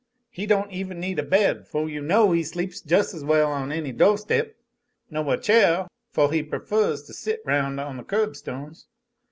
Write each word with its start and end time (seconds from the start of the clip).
He 0.31 0.47
don't 0.47 0.71
even 0.71 0.99
need 0.99 1.19
a 1.19 1.23
bed, 1.23 1.67
foh 1.67 1.85
you 1.85 2.01
know 2.01 2.31
he 2.31 2.41
sleeps 2.43 2.81
jus' 2.81 3.13
as 3.13 3.23
well 3.23 3.51
on 3.51 3.71
any 3.71 3.93
doohstep; 3.93 4.55
noh 5.11 5.29
a 5.29 5.37
chair, 5.37 5.87
foh 6.11 6.27
he 6.29 6.41
prefers 6.41 7.03
to 7.03 7.13
sit 7.13 7.39
roun' 7.45 7.77
on 7.77 7.97
the 7.97 8.03
curbstones. 8.03 8.87